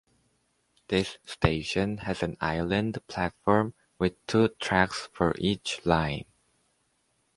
This 0.87 1.19
station 1.27 1.99
has 1.99 2.23
an 2.23 2.35
island 2.41 3.05
platform 3.05 3.75
with 3.99 4.13
two 4.25 4.47
tracks 4.59 5.07
for 5.13 5.35
each 5.37 5.79
line. 5.85 6.25